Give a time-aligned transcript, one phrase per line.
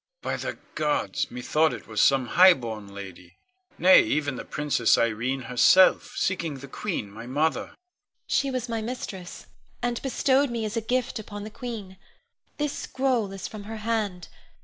[0.23, 1.29] By the gods!
[1.29, 3.37] methought it was some highborn lady,
[3.77, 7.65] nay, even the Princess Irene herself, seeking the queen, my mother.
[7.65, 7.75] Ione.
[8.25, 9.45] She was my mistress,
[9.79, 11.97] and bestowed me as a gift upon the queen.
[12.57, 14.27] This scroll is from her hand.